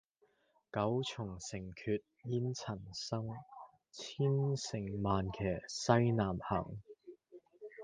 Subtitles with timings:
[0.73, 3.29] 九重城闕煙塵生，
[3.91, 5.31] 千乘萬騎
[5.67, 6.81] 西南行。